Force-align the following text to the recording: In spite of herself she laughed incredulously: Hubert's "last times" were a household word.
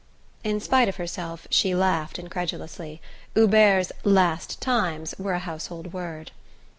In 0.43 0.59
spite 0.59 0.89
of 0.89 0.95
herself 0.95 1.45
she 1.51 1.75
laughed 1.75 2.17
incredulously: 2.17 2.99
Hubert's 3.35 3.91
"last 4.03 4.59
times" 4.59 5.13
were 5.19 5.33
a 5.33 5.37
household 5.37 5.93
word. 5.93 6.31